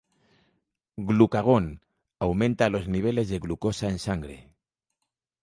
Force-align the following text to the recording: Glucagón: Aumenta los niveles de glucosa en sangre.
Glucagón: 0.97 1.83
Aumenta 2.17 2.71
los 2.71 2.87
niveles 2.87 3.29
de 3.29 3.37
glucosa 3.37 3.87
en 3.87 3.99
sangre. 3.99 4.49